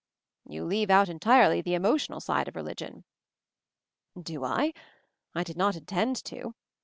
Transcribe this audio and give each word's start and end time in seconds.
"You 0.49 0.65
leave 0.65 0.89
out 0.89 1.09
entirely 1.09 1.61
the 1.61 1.75
emotional 1.75 2.19
side 2.19 2.47
of 2.47 2.55
religion." 2.55 3.03
"Do 4.19 4.43
I? 4.43 4.73
I 5.35 5.43
did 5.43 5.57
not 5.57 5.75
intend 5.75 6.15
to. 6.25 6.55